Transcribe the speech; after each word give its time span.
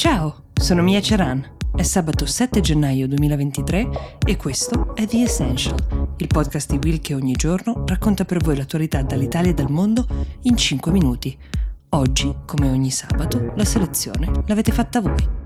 Ciao, 0.00 0.44
sono 0.54 0.80
Mia 0.80 1.02
Ceran. 1.02 1.46
È 1.76 1.82
sabato 1.82 2.24
7 2.24 2.60
gennaio 2.60 3.06
2023 3.06 4.16
e 4.26 4.36
questo 4.38 4.94
è 4.94 5.06
The 5.06 5.24
Essential, 5.24 6.14
il 6.16 6.26
podcast 6.26 6.70
di 6.70 6.78
Will 6.82 7.02
che 7.02 7.12
ogni 7.12 7.34
giorno 7.34 7.84
racconta 7.86 8.24
per 8.24 8.42
voi 8.42 8.56
l'attualità 8.56 9.02
dall'Italia 9.02 9.50
e 9.50 9.54
dal 9.54 9.70
mondo 9.70 10.06
in 10.44 10.56
5 10.56 10.90
minuti. 10.90 11.36
Oggi, 11.90 12.34
come 12.46 12.70
ogni 12.70 12.90
sabato, 12.90 13.52
la 13.54 13.64
selezione 13.66 14.42
l'avete 14.46 14.72
fatta 14.72 15.02
voi. 15.02 15.39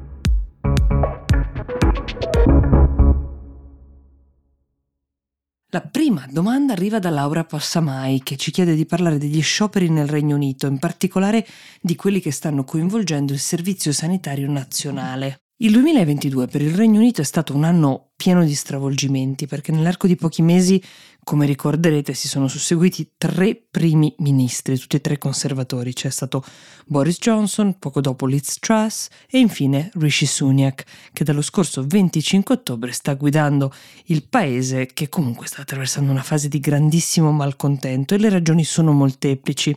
La 5.74 5.80
prima 5.80 6.24
domanda 6.30 6.72
arriva 6.72 7.00
da 7.00 7.10
Laura 7.10 7.42
Passamai 7.42 8.22
che 8.22 8.36
ci 8.36 8.52
chiede 8.52 8.76
di 8.76 8.86
parlare 8.86 9.18
degli 9.18 9.42
scioperi 9.42 9.90
nel 9.90 10.06
Regno 10.06 10.36
Unito, 10.36 10.68
in 10.68 10.78
particolare 10.78 11.44
di 11.80 11.96
quelli 11.96 12.20
che 12.20 12.30
stanno 12.30 12.62
coinvolgendo 12.62 13.32
il 13.32 13.40
Servizio 13.40 13.90
Sanitario 13.90 14.48
Nazionale. 14.48 15.40
Il 15.56 15.72
2022 15.72 16.46
per 16.46 16.62
il 16.62 16.76
Regno 16.76 17.00
Unito 17.00 17.22
è 17.22 17.24
stato 17.24 17.56
un 17.56 17.64
anno 17.64 18.10
pieno 18.14 18.44
di 18.44 18.54
stravolgimenti 18.54 19.48
perché 19.48 19.72
nell'arco 19.72 20.06
di 20.06 20.14
pochi 20.14 20.42
mesi, 20.42 20.80
come 21.24 21.46
ricorderete, 21.46 22.14
si 22.14 22.28
sono 22.28 22.46
susseguiti 22.46 23.12
tre 23.18 23.60
primi 23.70 24.14
ministri, 24.18 24.78
tutti 24.78 24.96
e 24.96 25.00
tre 25.00 25.18
conservatori. 25.18 25.92
C'è 25.92 26.10
stato 26.10 26.44
Boris 26.86 27.18
Johnson, 27.18 27.78
poco 27.78 28.00
dopo 28.00 28.26
Liz 28.26 28.58
Truss 28.60 29.08
e 29.28 29.38
infine 29.38 29.90
Rishi 29.94 30.26
Sunak, 30.26 30.84
che 31.12 31.24
dallo 31.24 31.42
scorso 31.42 31.84
25 31.84 32.54
ottobre 32.54 32.92
sta 32.92 33.14
guidando 33.14 33.72
il 34.06 34.28
paese 34.28 34.86
che 34.86 35.08
comunque 35.08 35.46
sta 35.46 35.62
attraversando 35.62 36.12
una 36.12 36.22
fase 36.22 36.48
di 36.48 36.60
grandissimo 36.60 37.32
malcontento 37.32 38.14
e 38.14 38.18
le 38.18 38.28
ragioni 38.28 38.62
sono 38.62 38.92
molteplici. 38.92 39.76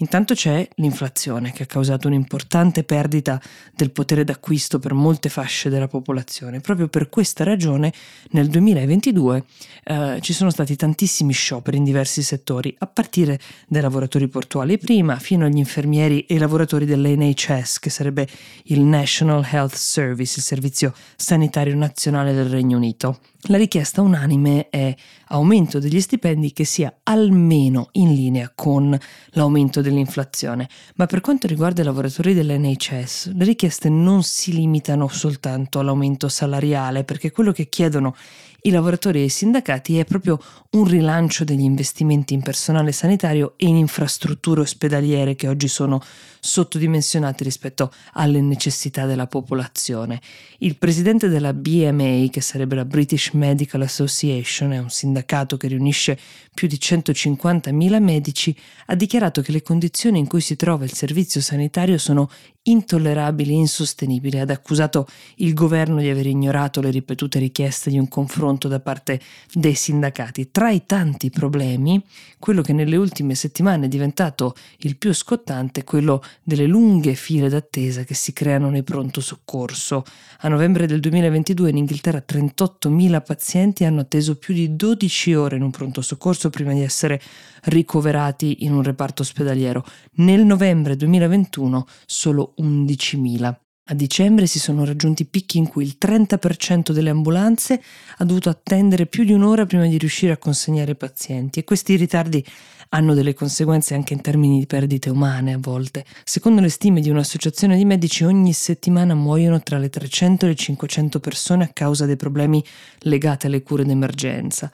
Intanto 0.00 0.34
c'è 0.34 0.66
l'inflazione 0.76 1.52
che 1.52 1.64
ha 1.64 1.66
causato 1.66 2.08
un'importante 2.08 2.84
perdita 2.84 3.40
del 3.74 3.90
potere 3.90 4.24
d'acquisto 4.24 4.78
per 4.78 4.94
molte 4.94 5.28
fasce 5.28 5.68
della 5.68 5.88
popolazione. 5.88 6.60
Proprio 6.60 6.88
per 6.88 7.10
questa 7.10 7.44
ragione 7.44 7.92
nel 8.30 8.48
2022 8.48 9.44
eh, 9.84 10.18
ci 10.22 10.32
sono 10.32 10.50
stati 10.50 10.74
tantissimi 10.80 11.34
scioperi 11.34 11.76
in 11.76 11.84
diversi 11.84 12.22
settori, 12.22 12.74
a 12.78 12.86
partire 12.86 13.38
dai 13.68 13.82
lavoratori 13.82 14.28
portuali 14.28 14.78
prima 14.78 15.18
fino 15.18 15.44
agli 15.44 15.58
infermieri 15.58 16.24
e 16.24 16.36
i 16.36 16.38
lavoratori 16.38 16.86
dell'NHS, 16.86 17.78
che 17.78 17.90
sarebbe 17.90 18.26
il 18.64 18.80
National 18.80 19.46
Health 19.50 19.74
Service, 19.74 20.38
il 20.38 20.42
servizio 20.42 20.94
sanitario 21.16 21.76
nazionale 21.76 22.32
del 22.32 22.46
Regno 22.46 22.78
Unito. 22.78 23.18
La 23.44 23.56
richiesta 23.56 24.02
unanime 24.02 24.68
è 24.68 24.94
aumento 25.28 25.78
degli 25.78 26.00
stipendi 26.00 26.52
che 26.52 26.64
sia 26.64 27.00
almeno 27.04 27.88
in 27.92 28.12
linea 28.12 28.52
con 28.54 28.96
l'aumento 29.30 29.80
dell'inflazione, 29.80 30.68
ma 30.96 31.06
per 31.06 31.22
quanto 31.22 31.46
riguarda 31.46 31.80
i 31.80 31.86
lavoratori 31.86 32.34
dell'NHS, 32.34 33.32
le 33.32 33.44
richieste 33.46 33.88
non 33.88 34.22
si 34.24 34.52
limitano 34.52 35.08
soltanto 35.08 35.78
all'aumento 35.78 36.28
salariale, 36.28 37.04
perché 37.04 37.30
quello 37.30 37.52
che 37.52 37.70
chiedono 37.70 38.14
i 38.62 38.70
lavoratori 38.70 39.20
e 39.20 39.24
i 39.24 39.28
sindacati 39.30 39.98
è 39.98 40.04
proprio 40.04 40.38
un 40.72 40.84
rilancio 40.84 41.44
degli 41.44 41.62
investimenti 41.62 42.34
in 42.34 42.42
personale 42.42 42.92
sanitario 42.92 43.54
e 43.56 43.66
in 43.66 43.76
infrastrutture 43.76 44.60
ospedaliere 44.60 45.34
che 45.34 45.48
oggi 45.48 45.66
sono 45.66 46.02
sottodimensionate 46.40 47.42
rispetto 47.42 47.90
alle 48.14 48.42
necessità 48.42 49.06
della 49.06 49.26
popolazione. 49.26 50.20
Il 50.58 50.76
presidente 50.76 51.28
della 51.28 51.54
BMA, 51.54 52.26
che 52.30 52.40
sarebbe 52.42 52.74
la 52.74 52.84
British 52.84 53.29
Medical 53.32 53.82
Association, 53.82 54.72
è 54.72 54.78
un 54.78 54.90
sindacato 54.90 55.56
che 55.56 55.68
riunisce 55.68 56.18
più 56.52 56.68
di 56.68 56.76
150.000 56.76 58.02
medici, 58.02 58.56
ha 58.86 58.94
dichiarato 58.94 59.40
che 59.42 59.52
le 59.52 59.62
condizioni 59.62 60.18
in 60.18 60.26
cui 60.26 60.40
si 60.40 60.56
trova 60.56 60.84
il 60.84 60.92
servizio 60.92 61.40
sanitario 61.40 61.98
sono 61.98 62.28
intollerabili 62.62 63.52
e 63.52 63.56
insostenibili. 63.56 64.38
Ha 64.38 64.44
accusato 64.48 65.06
il 65.36 65.54
governo 65.54 66.00
di 66.00 66.08
aver 66.08 66.26
ignorato 66.26 66.80
le 66.80 66.90
ripetute 66.90 67.38
richieste 67.38 67.90
di 67.90 67.98
un 67.98 68.08
confronto 68.08 68.68
da 68.68 68.80
parte 68.80 69.20
dei 69.52 69.74
sindacati. 69.74 70.50
Tra 70.50 70.70
i 70.70 70.84
tanti 70.84 71.30
problemi, 71.30 72.02
quello 72.38 72.62
che 72.62 72.72
nelle 72.72 72.96
ultime 72.96 73.34
settimane 73.34 73.86
è 73.86 73.88
diventato 73.88 74.54
il 74.78 74.96
più 74.96 75.12
scottante 75.12 75.80
è 75.80 75.84
quello 75.84 76.22
delle 76.42 76.66
lunghe 76.66 77.14
file 77.14 77.48
d'attesa 77.48 78.04
che 78.04 78.14
si 78.14 78.32
creano 78.32 78.68
nei 78.68 78.82
pronto 78.82 79.20
soccorso. 79.20 80.04
A 80.40 80.48
novembre 80.48 80.86
del 80.86 81.00
2022 81.00 81.70
in 81.70 81.76
Inghilterra 81.78 82.22
38.000 82.26 83.19
pazienti 83.20 83.84
hanno 83.84 84.00
atteso 84.00 84.36
più 84.36 84.54
di 84.54 84.76
12 84.76 85.34
ore 85.34 85.56
in 85.56 85.62
un 85.62 85.70
pronto 85.70 86.02
soccorso 86.02 86.50
prima 86.50 86.72
di 86.72 86.82
essere 86.82 87.20
ricoverati 87.64 88.64
in 88.64 88.72
un 88.72 88.82
reparto 88.82 89.22
ospedaliero. 89.22 89.84
Nel 90.14 90.44
novembre 90.44 90.96
2021 90.96 91.86
solo 92.06 92.54
11.000. 92.58 93.69
A 93.90 93.94
dicembre 93.94 94.46
si 94.46 94.60
sono 94.60 94.84
raggiunti 94.84 95.24
picchi 95.24 95.58
in 95.58 95.66
cui 95.66 95.82
il 95.82 95.96
30% 96.00 96.92
delle 96.92 97.10
ambulanze 97.10 97.82
ha 98.18 98.24
dovuto 98.24 98.48
attendere 98.48 99.06
più 99.06 99.24
di 99.24 99.32
un'ora 99.32 99.66
prima 99.66 99.84
di 99.88 99.98
riuscire 99.98 100.30
a 100.32 100.36
consegnare 100.36 100.92
i 100.92 100.96
pazienti 100.96 101.58
e 101.58 101.64
questi 101.64 101.96
ritardi 101.96 102.44
hanno 102.90 103.14
delle 103.14 103.34
conseguenze 103.34 103.94
anche 103.94 104.12
in 104.12 104.20
termini 104.20 104.60
di 104.60 104.66
perdite 104.66 105.10
umane 105.10 105.54
a 105.54 105.58
volte. 105.58 106.04
Secondo 106.22 106.60
le 106.60 106.68
stime 106.68 107.00
di 107.00 107.10
un'associazione 107.10 107.76
di 107.76 107.84
medici 107.84 108.22
ogni 108.22 108.52
settimana 108.52 109.16
muoiono 109.16 109.60
tra 109.60 109.76
le 109.76 109.90
300 109.90 110.44
e 110.44 110.48
le 110.50 110.54
500 110.54 111.18
persone 111.18 111.64
a 111.64 111.70
causa 111.72 112.06
dei 112.06 112.16
problemi 112.16 112.64
legati 113.00 113.46
alle 113.46 113.64
cure 113.64 113.84
d'emergenza. 113.84 114.70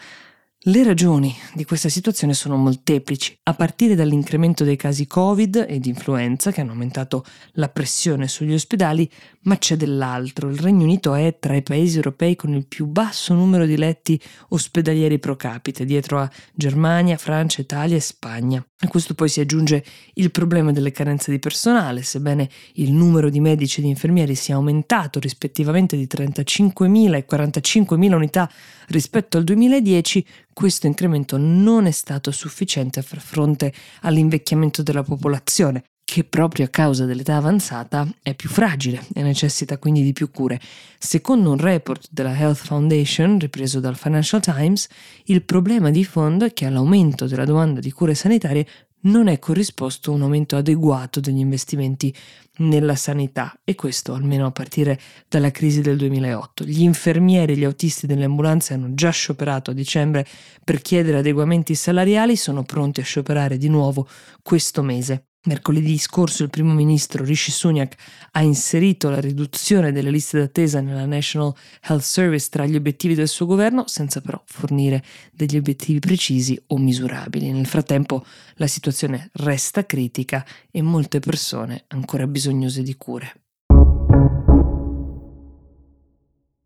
Le 0.69 0.83
ragioni 0.83 1.33
di 1.55 1.65
questa 1.65 1.89
situazione 1.89 2.35
sono 2.35 2.57
molteplici, 2.57 3.39
a 3.45 3.55
partire 3.55 3.95
dall'incremento 3.95 4.65
dei 4.65 4.75
casi 4.75 5.07
Covid 5.07 5.65
e 5.69 5.79
di 5.79 5.91
influenza 5.91 6.51
che 6.51 6.61
hanno 6.61 6.73
aumentato 6.73 7.25
la 7.53 7.69
pressione 7.69 8.27
sugli 8.27 8.53
ospedali, 8.53 9.09
ma 9.43 9.59
c'è 9.59 9.77
dell'altro. 9.77 10.51
Il 10.51 10.59
Regno 10.59 10.83
Unito 10.83 11.15
è 11.15 11.39
tra 11.39 11.55
i 11.55 11.63
paesi 11.63 11.95
europei 11.95 12.35
con 12.35 12.53
il 12.53 12.67
più 12.67 12.87
basso 12.87 13.33
numero 13.33 13.65
di 13.65 13.77
letti 13.77 14.21
ospedalieri 14.49 15.21
pro 15.21 15.37
capite, 15.37 15.85
dietro 15.85 16.19
a 16.19 16.29
Germania, 16.53 17.17
Francia, 17.17 17.61
Italia 17.61 17.95
e 17.95 18.01
Spagna. 18.01 18.67
A 18.81 18.89
questo 18.89 19.15
poi 19.15 19.31
si 19.31 19.41
aggiunge 19.41 19.83
il 20.15 20.31
problema 20.31 20.71
delle 20.71 20.91
carenze 20.93 21.31
di 21.31 21.39
personale, 21.39 22.03
sebbene 22.03 22.47
il 22.75 22.93
numero 22.93 23.31
di 23.31 23.41
medici 23.41 23.81
e 23.81 23.83
di 23.83 23.89
infermieri 23.89 24.35
sia 24.35 24.57
aumentato 24.57 25.19
rispettivamente 25.19 25.97
di 25.97 26.07
35.000 26.07 27.15
e 27.15 27.27
45.000 27.27 28.13
unità 28.13 28.51
rispetto 28.89 29.39
al 29.39 29.45
2010, 29.45 30.27
questo 30.53 30.87
incremento 30.87 31.39
non 31.39 31.87
è 31.87 31.91
stato 31.91 32.31
sufficiente 32.31 32.99
a 32.99 33.03
far 33.03 33.21
fronte 33.21 33.73
all'invecchiamento 34.03 34.83
della 34.83 35.03
popolazione, 35.03 35.83
che 36.07 36.23
proprio 36.23 36.67
a 36.67 36.69
causa 36.69 37.05
dell'età 37.05 37.35
avanzata 37.35 38.09
è 38.23 38.33
più 38.37 38.49
fragile 38.49 39.05
e 39.13 39.23
necessita 39.23 39.77
quindi 39.77 40.05
di 40.05 40.13
più 40.13 40.31
cure. 40.31 40.61
Secondo 40.99 41.51
un 41.51 41.59
report 41.59 42.07
della 42.13 42.35
Health 42.35 42.65
Foundation 42.65 43.41
ripreso 43.41 43.81
dal 43.81 43.97
Financial 43.97 44.41
Times, 44.41 44.87
il 45.25 45.43
problema 45.43 45.91
di 45.91 46.05
fondo 46.05 46.45
è 46.45 46.53
che 46.53 46.65
all'aumento 46.65 47.27
della 47.27 47.45
domanda 47.45 47.81
di 47.81 47.91
cure 47.91 48.15
sanitarie 48.15 48.67
non 49.01 49.27
è 49.27 49.41
corrisposto 49.41 50.13
un 50.13 50.23
aumento 50.23 50.57
adeguato 50.57 51.19
degli 51.19 51.41
investimenti 51.41 52.15
nella 52.59 52.95
sanità 52.95 53.59
e 53.65 53.75
questo 53.75 54.15
almeno 54.15 54.47
a 54.47 54.53
partire 54.53 55.01
dalla 55.29 55.51
crisi 55.51 55.81
del 55.81 55.97
2008. 55.97 56.65
Gli 56.65 56.83
infermieri 56.83 57.55
e 57.55 57.57
gli 57.57 57.65
autisti 57.65 58.07
delle 58.07 58.25
ambulanze 58.25 58.75
hanno 58.75 58.95
già 58.95 59.11
scioperato 59.11 59.73
a 59.73 59.75
dicembre 59.75 60.25
per 60.63 60.81
chiedere 60.81 61.19
adeguamenti 61.19 61.75
salariali, 61.75 62.37
sono 62.37 62.63
pronti 62.63 63.01
a 63.01 63.05
scioperare 63.05 63.59
di 63.59 63.69
nuovo 63.69 64.09
questo 64.41 64.83
mese. 64.85 65.25
Mercoledì 65.47 65.97
scorso 65.97 66.43
il 66.43 66.51
primo 66.51 66.73
ministro 66.73 67.23
Rishi 67.23 67.53
Sunak 67.53 67.95
ha 68.33 68.43
inserito 68.43 69.11
la 69.11 69.21
riduzione 69.21 69.93
delle 69.93 70.11
liste 70.11 70.41
d'attesa 70.41 70.81
nella 70.81 71.07
National 71.07 71.55
Health 71.83 72.03
Service 72.03 72.49
tra 72.51 72.67
gli 72.67 72.75
obiettivi 72.75 73.15
del 73.15 73.29
suo 73.29 73.47
governo, 73.47 73.87
senza 73.87 74.21
però 74.21 74.43
fornire 74.45 75.05
degli 75.33 75.57
obiettivi 75.57 76.01
precisi 76.01 76.61
o 76.69 76.79
misurabili. 76.79 77.53
Nel 77.53 77.67
frattempo 77.67 78.25
la 78.55 78.67
situazione 78.67 79.31
resta 79.35 79.87
critica 79.87 80.45
e 80.69 80.83
molte 80.83 81.21
persone 81.21 81.85
ancora 81.89 82.27
bisognose 82.27 82.83
di 82.83 82.97
cure. 82.97 83.35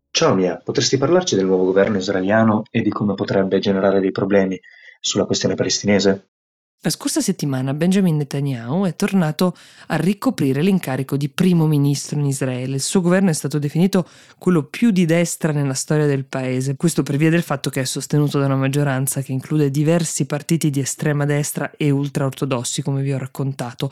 Ciao 0.09 0.33
Mia, 0.33 0.57
potresti 0.57 0.97
parlarci 0.97 1.35
del 1.35 1.45
nuovo 1.45 1.65
governo 1.65 1.97
israeliano 1.97 2.63
e 2.71 2.81
di 2.81 2.89
come 2.89 3.13
potrebbe 3.13 3.59
generare 3.59 3.99
dei 3.99 4.11
problemi 4.11 4.59
sulla 4.99 5.25
questione 5.25 5.53
palestinese? 5.53 6.30
La 6.83 6.89
scorsa 6.89 7.21
settimana 7.21 7.75
Benjamin 7.75 8.17
Netanyahu 8.17 8.85
è 8.85 8.95
tornato 8.95 9.55
a 9.89 9.97
ricoprire 9.97 10.63
l'incarico 10.63 11.15
di 11.15 11.29
primo 11.29 11.67
ministro 11.67 12.17
in 12.17 12.25
Israele. 12.25 12.77
Il 12.77 12.81
suo 12.81 13.01
governo 13.01 13.29
è 13.29 13.33
stato 13.33 13.59
definito 13.59 14.07
quello 14.39 14.63
più 14.63 14.89
di 14.89 15.05
destra 15.05 15.51
nella 15.51 15.75
storia 15.75 16.07
del 16.07 16.25
paese, 16.25 16.75
questo 16.77 17.03
per 17.03 17.17
via 17.17 17.29
del 17.29 17.43
fatto 17.43 17.69
che 17.69 17.81
è 17.81 17.85
sostenuto 17.85 18.39
da 18.39 18.47
una 18.47 18.55
maggioranza 18.55 19.21
che 19.21 19.31
include 19.31 19.69
diversi 19.69 20.25
partiti 20.25 20.71
di 20.71 20.79
estrema 20.79 21.23
destra 21.25 21.69
e 21.77 21.91
ultraortodossi, 21.91 22.81
come 22.81 23.03
vi 23.03 23.13
ho 23.13 23.19
raccontato. 23.19 23.91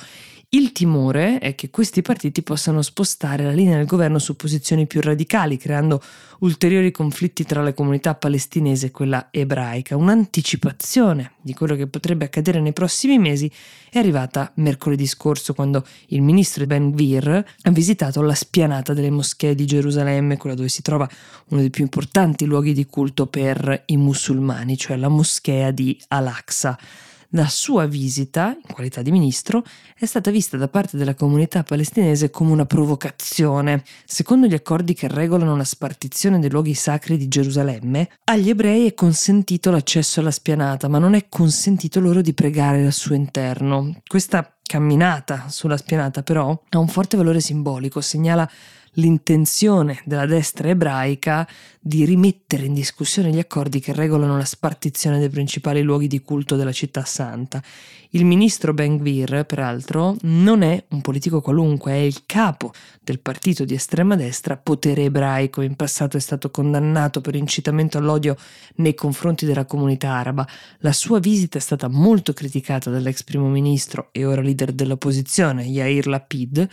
Il 0.52 0.72
timore 0.72 1.38
è 1.38 1.54
che 1.54 1.70
questi 1.70 2.02
partiti 2.02 2.42
possano 2.42 2.82
spostare 2.82 3.44
la 3.44 3.52
linea 3.52 3.78
del 3.78 3.86
governo 3.86 4.18
su 4.18 4.36
posizioni 4.36 4.88
più 4.88 5.00
radicali, 5.00 5.58
creando 5.58 6.02
ulteriori 6.40 6.90
conflitti 6.90 7.44
tra 7.44 7.62
la 7.62 7.72
comunità 7.72 8.16
palestinese 8.16 8.88
e 8.88 8.92
quella 8.92 9.28
ebraica, 9.30 9.96
un'anticipazione 9.96 11.34
di 11.40 11.54
quello 11.54 11.76
che 11.76 11.86
potrebbe 11.86 12.26
accadere 12.26 12.60
nei 12.62 12.74
prossimi 12.74 13.20
mesi 13.20 13.52
è 13.92 14.00
arrivata 14.00 14.52
mercoledì 14.56 15.06
scorso 15.06 15.54
quando 15.54 15.86
il 16.08 16.24
ministro 16.24 16.66
Ben 16.66 16.90
Gvir 16.90 17.46
ha 17.62 17.70
visitato 17.70 18.24
la 18.24 18.34
spianata 18.34 18.96
delle 18.96 19.12
moschee 19.12 19.54
di 19.54 19.68
Gerusalemme, 19.68 20.38
quella 20.38 20.56
dove 20.56 20.70
si 20.70 20.82
trova 20.82 21.08
uno 21.50 21.62
dei 21.62 21.70
più 21.70 21.84
importanti 21.84 22.46
luoghi 22.46 22.74
di 22.74 22.88
culto 22.88 23.28
per 23.28 23.84
i 23.86 23.98
musulmani, 23.98 24.76
cioè 24.78 24.98
la 24.98 25.10
moschea 25.10 25.70
di 25.70 25.96
Al-Aqsa. 26.08 27.08
La 27.34 27.48
sua 27.48 27.86
visita, 27.86 28.56
in 28.56 28.74
qualità 28.74 29.04
di 29.04 29.12
ministro, 29.12 29.64
è 29.96 30.06
stata 30.08 30.32
vista 30.32 30.58
da 30.58 30.68
parte 30.68 30.98
della 30.98 31.14
comunità 31.14 31.62
palestinese 31.62 32.32
come 32.32 32.52
una 32.52 32.66
provocazione. 32.66 33.84
Secondo 34.04 34.48
gli 34.48 34.56
accordi 34.56 34.96
che 34.96 35.08
regolano 35.08 35.56
la 35.56 35.64
spartizione 35.64 36.40
dei 36.40 36.50
luoghi 36.50 36.74
sacri 36.74 37.18
di 37.18 37.28
Gerusalemme, 37.28 38.10
agli 38.24 38.50
ebrei 38.50 38.88
è 38.88 38.96
consentito 38.96 39.70
l'accesso 39.70 40.22
alla 40.22 40.32
spianata, 40.32 40.88
ma 40.88 40.98
non 40.98 41.14
è 41.14 41.28
consentito 41.30 42.00
loro 42.00 42.22
di 42.22 42.34
pregare 42.34 42.84
al 42.84 42.94
suo 42.94 43.14
interno. 43.14 44.02
Questa 44.08 44.58
camminata 44.64 45.50
sulla 45.50 45.78
spianata 45.78 46.24
però 46.24 46.60
ha 46.68 46.80
un 46.80 46.88
forte 46.88 47.16
valore 47.16 47.42
simbolico, 47.42 48.02
segnala 48.02 48.50
l'intenzione 48.94 50.02
della 50.06 50.26
destra 50.26 50.70
ebraica 50.70 51.48
di 51.82 52.04
rimettere 52.04 52.66
in 52.66 52.74
discussione 52.74 53.30
gli 53.30 53.40
accordi 53.40 53.80
che 53.80 53.94
regolano 53.94 54.38
la 54.38 54.46
spartizione 54.46 55.20
dei 55.20 55.30
principali 55.30 55.82
luoghi 55.82 56.08
di 56.08 56.22
culto 56.22 56.56
della 56.56 56.74
città 56.74 57.06
santa. 57.06 57.64
Il 58.12 58.26
ministro 58.26 58.74
Ben 58.74 58.98
Gvir, 58.98 59.46
peraltro, 59.46 60.16
non 60.22 60.64
è 60.64 60.84
un 60.90 61.02
politico 61.02 61.42
qualunque, 61.42 61.92
è 61.92 61.98
il 61.98 62.24
capo 62.26 62.74
del 63.04 63.20
partito 63.20 63.66
di 63.66 63.76
estrema 63.76 64.16
destra 64.16 64.58
Potere 64.58 65.04
Ebraico. 65.04 65.62
In 65.62 65.76
passato 65.76 66.18
è 66.18 66.20
stato 66.20 66.50
condannato 66.50 67.22
per 67.22 67.36
incitamento 67.36 68.00
all'odio 68.00 68.36
nei 68.78 68.96
confronti 68.96 69.46
della 69.46 69.66
comunità 69.66 70.10
araba. 70.10 70.48
La 70.80 70.92
sua 70.92 71.20
visita 71.20 71.60
è 71.60 71.62
stata 71.62 71.88
molto 71.88 72.34
criticata 72.34 72.90
dall'ex 72.90 73.24
primo 73.24 73.48
ministro 73.48 74.10
e 74.12 74.26
ora 74.26 74.42
leader 74.42 74.72
dell'opposizione, 74.72 75.64
Yair 75.64 76.08
Lapid, 76.08 76.68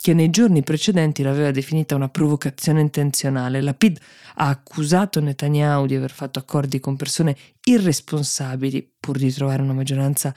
che 0.00 0.14
nei 0.14 0.30
giorni 0.30 0.62
precedenti 0.62 1.22
l'aveva 1.22 1.50
definita 1.50 1.94
una 1.94 2.08
provocazione 2.08 2.80
intenzionale. 2.80 3.60
Lapid 3.60 3.98
ha 4.36 4.48
accusato 4.48 5.20
Netanyahu 5.20 5.84
di 5.84 5.94
aver 5.94 6.10
fatto 6.10 6.38
accordi 6.38 6.80
con 6.80 6.96
persone 6.96 7.36
irresponsabili 7.64 8.94
pur 9.10 9.18
di 9.18 9.32
trovare 9.32 9.62
una 9.62 9.72
maggioranza 9.72 10.32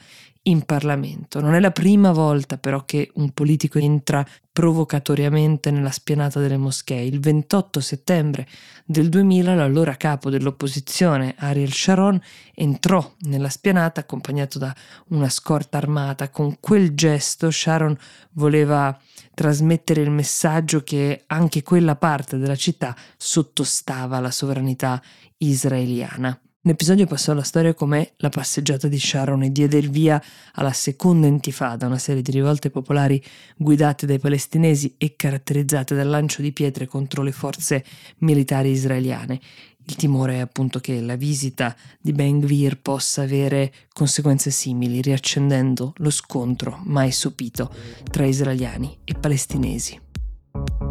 in 0.46 0.62
Parlamento. 0.62 1.40
Non 1.40 1.54
è 1.54 1.60
la 1.60 1.70
prima 1.70 2.10
volta 2.10 2.58
però 2.58 2.84
che 2.84 3.10
un 3.14 3.30
politico 3.30 3.78
entra 3.78 4.26
provocatoriamente 4.52 5.70
nella 5.70 5.92
spianata 5.92 6.40
delle 6.40 6.56
moschee. 6.56 7.04
Il 7.04 7.20
28 7.20 7.80
settembre 7.80 8.46
del 8.84 9.08
2000 9.08 9.54
l'allora 9.54 9.96
capo 9.96 10.28
dell'opposizione 10.28 11.34
Ariel 11.38 11.72
Sharon 11.72 12.20
entrò 12.52 13.14
nella 13.20 13.48
spianata 13.48 14.00
accompagnato 14.00 14.58
da 14.58 14.74
una 15.08 15.28
scorta 15.28 15.78
armata. 15.78 16.28
Con 16.30 16.56
quel 16.58 16.94
gesto 16.94 17.50
Sharon 17.52 17.96
voleva 18.32 18.98
trasmettere 19.34 20.02
il 20.02 20.10
messaggio 20.10 20.82
che 20.82 21.22
anche 21.28 21.62
quella 21.62 21.94
parte 21.94 22.38
della 22.38 22.56
città 22.56 22.94
sottostava 23.16 24.16
alla 24.16 24.32
sovranità 24.32 25.00
israeliana. 25.38 26.38
L'episodio 26.66 27.06
passò 27.06 27.32
alla 27.32 27.42
storia 27.42 27.74
come 27.74 28.12
la 28.16 28.30
passeggiata 28.30 28.88
di 28.88 28.98
Sharon 28.98 29.42
e 29.42 29.52
diede 29.52 29.76
il 29.76 29.90
via 29.90 30.22
alla 30.54 30.72
seconda 30.72 31.26
intifada, 31.26 31.84
una 31.84 31.98
serie 31.98 32.22
di 32.22 32.30
rivolte 32.30 32.70
popolari 32.70 33.22
guidate 33.54 34.06
dai 34.06 34.18
palestinesi 34.18 34.94
e 34.96 35.14
caratterizzate 35.14 35.94
dal 35.94 36.08
lancio 36.08 36.40
di 36.40 36.52
pietre 36.52 36.86
contro 36.86 37.22
le 37.22 37.32
forze 37.32 37.84
militari 38.20 38.70
israeliane. 38.70 39.38
Il 39.84 39.96
timore 39.96 40.36
è 40.36 40.38
appunto 40.38 40.80
che 40.80 41.02
la 41.02 41.16
visita 41.16 41.76
di 42.00 42.12
Ben 42.12 42.40
Gvir 42.40 42.80
possa 42.80 43.20
avere 43.20 43.70
conseguenze 43.92 44.50
simili, 44.50 45.02
riaccendendo 45.02 45.92
lo 45.98 46.10
scontro 46.10 46.80
mai 46.84 47.12
sopito 47.12 47.70
tra 48.10 48.24
israeliani 48.24 49.00
e 49.04 49.12
palestinesi. 49.12 50.00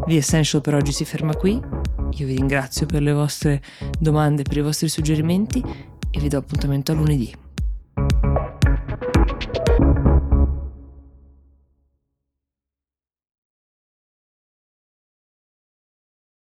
The 0.06 0.18
Essential 0.18 0.62
per 0.62 0.76
oggi 0.76 0.92
si 0.92 1.04
ferma 1.04 1.34
qui. 1.36 2.03
Io 2.18 2.28
vi 2.28 2.36
ringrazio 2.36 2.86
per 2.86 3.02
le 3.02 3.12
vostre 3.12 3.62
domande, 4.00 4.44
per 4.44 4.58
i 4.58 4.62
vostri 4.62 4.88
suggerimenti 4.88 5.64
e 6.12 6.20
vi 6.20 6.28
do 6.28 6.38
appuntamento 6.38 6.92
a 6.92 6.96
lunedì. 6.96 7.43